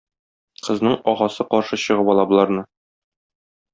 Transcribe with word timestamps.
Кызның 0.67 0.95
агасы 1.13 1.47
каршы 1.51 1.79
чыгып 1.83 2.11
ала 2.15 2.25
боларны. 2.33 2.65